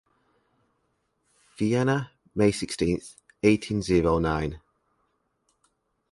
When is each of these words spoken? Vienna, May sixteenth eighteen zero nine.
Vienna, 1.59 2.09
May 2.33 2.51
sixteenth 2.51 3.17
eighteen 3.43 3.83
zero 3.83 4.17
nine. 4.17 4.59